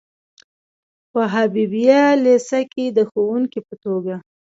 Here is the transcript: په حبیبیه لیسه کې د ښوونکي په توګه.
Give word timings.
په 1.11 1.21
حبیبیه 1.33 2.03
لیسه 2.23 2.59
کې 2.71 2.85
د 2.97 2.99
ښوونکي 3.09 3.59
په 3.67 3.73
توګه. 3.83 4.15